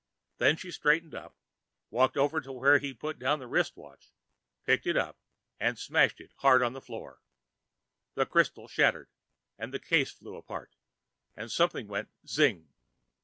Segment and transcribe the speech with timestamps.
[0.39, 1.37] Then she straightened up,
[1.91, 4.11] walked over to where he'd put down the wristwatch,
[4.65, 5.19] picked it up
[5.59, 7.21] and smashed it hard on the floor.
[8.15, 9.09] The crystal shattered,
[9.59, 10.75] the case flew apart,
[11.35, 12.69] and something went _zing!